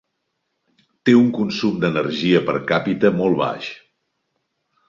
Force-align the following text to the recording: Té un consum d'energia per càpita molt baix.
Té 1.09 1.13
un 1.17 1.27
consum 1.35 1.77
d'energia 1.85 2.43
per 2.49 2.57
càpita 2.75 3.15
molt 3.23 3.41
baix. 3.43 3.73